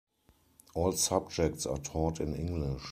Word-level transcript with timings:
All 0.73 0.93
subjects 0.93 1.67
are 1.67 1.77
taught 1.77 2.19
in 2.19 2.33
English. 2.33 2.81